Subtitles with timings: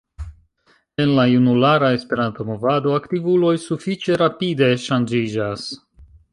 [1.03, 5.71] En la junulara Esperanto-movado aktivuloj sufiĉe rapide ŝanĝiĝas.